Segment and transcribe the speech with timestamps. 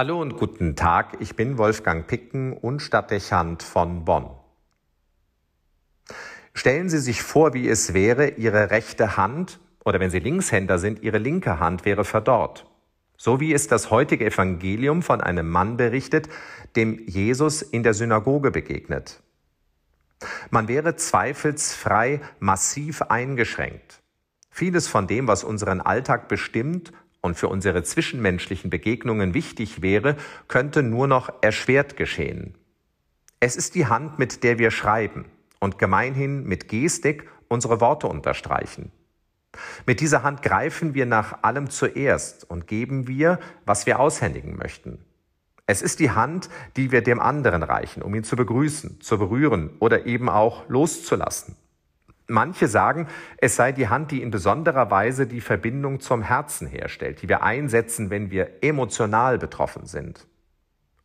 [0.00, 4.30] Hallo und guten Tag, ich bin Wolfgang Picken und Stadtdechant von Bonn.
[6.54, 11.02] Stellen Sie sich vor, wie es wäre, Ihre rechte Hand oder wenn Sie Linkshänder sind,
[11.02, 12.64] Ihre linke Hand wäre verdorrt.
[13.18, 16.30] So wie es das heutige Evangelium von einem Mann berichtet,
[16.76, 19.22] dem Jesus in der Synagoge begegnet.
[20.48, 24.00] Man wäre zweifelsfrei massiv eingeschränkt.
[24.48, 26.90] Vieles von dem, was unseren Alltag bestimmt
[27.20, 30.16] und für unsere zwischenmenschlichen Begegnungen wichtig wäre,
[30.48, 32.54] könnte nur noch erschwert geschehen.
[33.40, 35.24] Es ist die Hand, mit der wir schreiben
[35.60, 38.92] und gemeinhin mit Gestik unsere Worte unterstreichen.
[39.86, 45.04] Mit dieser Hand greifen wir nach allem zuerst und geben wir, was wir aushändigen möchten.
[45.66, 49.70] Es ist die Hand, die wir dem anderen reichen, um ihn zu begrüßen, zu berühren
[49.78, 51.56] oder eben auch loszulassen.
[52.30, 53.08] Manche sagen,
[53.38, 57.42] es sei die Hand, die in besonderer Weise die Verbindung zum Herzen herstellt, die wir
[57.42, 60.26] einsetzen, wenn wir emotional betroffen sind.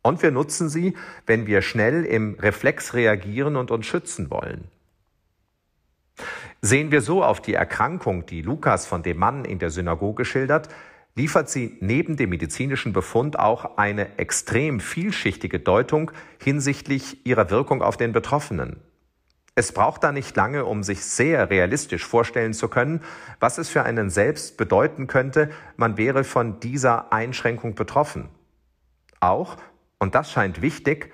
[0.02, 4.68] Und wir nutzen sie, wenn wir schnell im Reflex reagieren und uns schützen wollen.
[6.62, 10.68] Sehen wir so auf die Erkrankung, die Lukas von dem Mann in der Synagoge schildert,
[11.16, 17.96] liefert sie neben dem medizinischen Befund auch eine extrem vielschichtige Deutung hinsichtlich ihrer Wirkung auf
[17.96, 18.80] den Betroffenen.
[19.58, 23.00] Es braucht da nicht lange, um sich sehr realistisch vorstellen zu können,
[23.40, 28.28] was es für einen selbst bedeuten könnte, man wäre von dieser Einschränkung betroffen.
[29.18, 29.56] Auch,
[29.98, 31.10] und das scheint wichtig,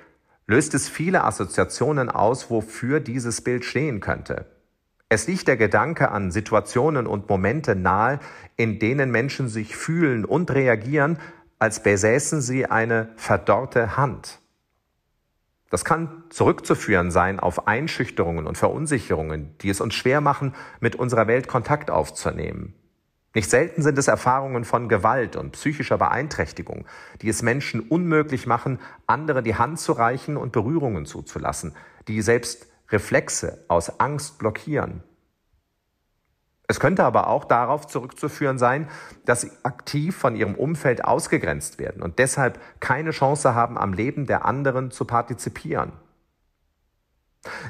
[0.48, 4.46] löst es viele Assoziationen aus, wofür dieses Bild stehen könnte.
[5.08, 8.18] Es liegt der Gedanke an Situationen und Momente nahe,
[8.56, 11.20] in denen Menschen sich fühlen und reagieren,
[11.60, 14.41] als besäßen sie eine verdorrte Hand.
[15.72, 21.26] Das kann zurückzuführen sein auf Einschüchterungen und Verunsicherungen, die es uns schwer machen, mit unserer
[21.28, 22.74] Welt Kontakt aufzunehmen.
[23.34, 26.84] Nicht selten sind es Erfahrungen von Gewalt und psychischer Beeinträchtigung,
[27.22, 31.74] die es Menschen unmöglich machen, andere die Hand zu reichen und Berührungen zuzulassen,
[32.06, 35.02] die selbst Reflexe aus Angst blockieren.
[36.72, 38.88] Es könnte aber auch darauf zurückzuführen sein,
[39.26, 44.24] dass sie aktiv von ihrem Umfeld ausgegrenzt werden und deshalb keine Chance haben, am Leben
[44.24, 45.92] der anderen zu partizipieren.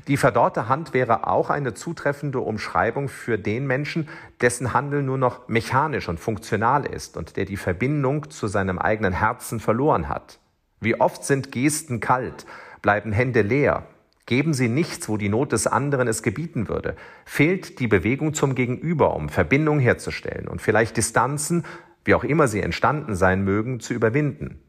[0.07, 4.09] Die verdorrte Hand wäre auch eine zutreffende Umschreibung für den Menschen,
[4.41, 9.15] dessen Handeln nur noch mechanisch und funktional ist und der die Verbindung zu seinem eigenen
[9.15, 10.39] Herzen verloren hat.
[10.79, 12.47] Wie oft sind Gesten kalt,
[12.83, 13.85] bleiben Hände leer,
[14.33, 16.97] Geben Sie nichts, wo die Not des anderen es gebieten würde.
[17.27, 21.67] Fehlt die Bewegung zum Gegenüber, um Verbindung herzustellen und vielleicht Distanzen,
[22.07, 24.63] wie auch immer sie entstanden sein mögen, zu überwinden.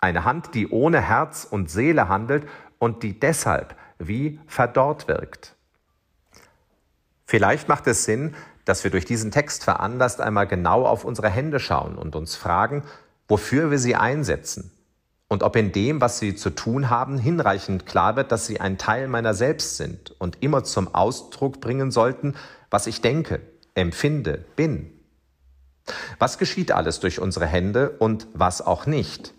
[0.00, 2.48] Eine Hand, die ohne Herz und Seele handelt
[2.78, 5.56] und die deshalb wie verdorrt wirkt.
[7.26, 11.60] Vielleicht macht es Sinn, dass wir durch diesen Text veranlasst einmal genau auf unsere Hände
[11.60, 12.84] schauen und uns fragen,
[13.28, 14.72] wofür wir sie einsetzen
[15.30, 18.78] und ob in dem, was sie zu tun haben, hinreichend klar wird, dass sie ein
[18.78, 22.34] Teil meiner selbst sind und immer zum Ausdruck bringen sollten,
[22.68, 23.40] was ich denke,
[23.74, 24.92] empfinde, bin.
[26.18, 29.32] Was geschieht alles durch unsere Hände und was auch nicht?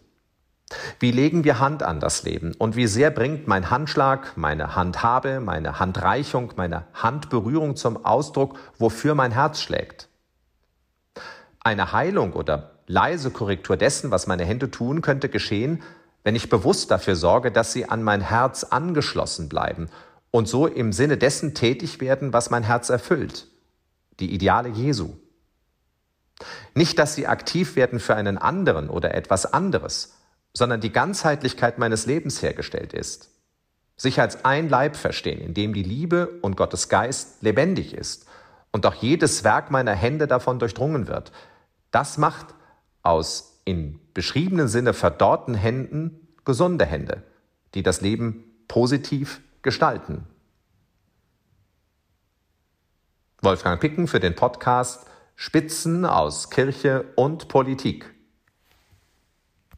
[1.00, 5.42] Wie legen wir Hand an das Leben und wie sehr bringt mein Handschlag, meine Handhabe,
[5.42, 10.08] meine Handreichung, meine Handberührung zum Ausdruck, wofür mein Herz schlägt?
[11.64, 15.84] Eine Heilung oder leise Korrektur dessen, was meine Hände tun, könnte geschehen,
[16.24, 19.90] wenn ich bewusst dafür sorge, dass sie an mein Herz angeschlossen bleiben
[20.32, 23.48] und so im Sinne dessen tätig werden, was mein Herz erfüllt.
[24.20, 25.14] Die Ideale Jesu.
[26.74, 30.16] Nicht, dass sie aktiv werden für einen anderen oder etwas anderes,
[30.54, 33.30] sondern die Ganzheitlichkeit meines Lebens hergestellt ist.
[33.98, 38.26] Sich als ein Leib verstehen, in dem die Liebe und Gottes Geist lebendig ist
[38.72, 41.32] und auch jedes Werk meiner Hände davon durchdrungen wird.
[41.92, 42.56] Das macht
[43.04, 47.24] aus in beschriebenen Sinne verdorrten Händen gesunde Hände,
[47.76, 50.26] die das Leben positiv gestalten.
[53.42, 58.14] Wolfgang Picken für den Podcast Spitzen aus Kirche und Politik.